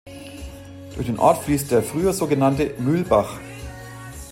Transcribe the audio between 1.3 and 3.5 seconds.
fließt der früher so genannte "Mühlbach".